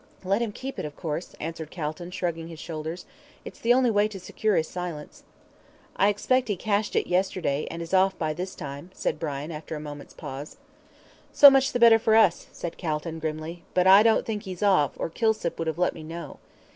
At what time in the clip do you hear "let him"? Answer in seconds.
0.23-0.51